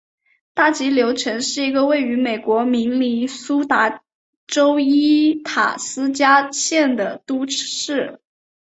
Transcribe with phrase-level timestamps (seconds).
[0.55, 4.01] 大急流城是一个位于美国明尼苏达
[4.47, 8.19] 州伊塔斯加县的都市。